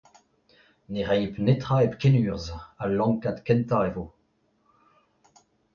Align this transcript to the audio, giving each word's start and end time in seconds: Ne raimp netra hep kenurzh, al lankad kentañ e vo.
Ne 0.91 1.01
raimp 1.09 1.35
netra 1.49 1.77
hep 1.83 1.93
kenurzh, 2.01 2.51
al 2.83 2.91
lankad 2.99 3.37
kentañ 3.47 3.83
e 3.89 3.91
vo. 3.95 4.05